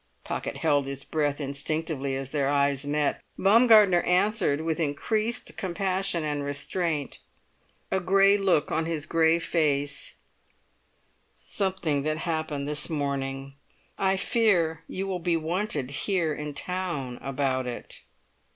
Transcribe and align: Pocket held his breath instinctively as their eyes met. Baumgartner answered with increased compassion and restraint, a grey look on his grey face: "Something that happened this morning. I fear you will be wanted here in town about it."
Pocket 0.23 0.57
held 0.57 0.87
his 0.87 1.03
breath 1.03 1.39
instinctively 1.39 2.15
as 2.15 2.31
their 2.31 2.49
eyes 2.49 2.87
met. 2.87 3.21
Baumgartner 3.37 4.01
answered 4.01 4.61
with 4.61 4.79
increased 4.79 5.55
compassion 5.57 6.23
and 6.23 6.43
restraint, 6.43 7.19
a 7.91 7.99
grey 7.99 8.35
look 8.35 8.71
on 8.71 8.87
his 8.87 9.05
grey 9.05 9.37
face: 9.37 10.15
"Something 11.37 12.01
that 12.01 12.17
happened 12.17 12.67
this 12.67 12.89
morning. 12.89 13.53
I 13.95 14.17
fear 14.17 14.83
you 14.87 15.05
will 15.05 15.19
be 15.19 15.37
wanted 15.37 15.91
here 15.91 16.33
in 16.33 16.55
town 16.55 17.19
about 17.21 17.67
it." 17.67 18.01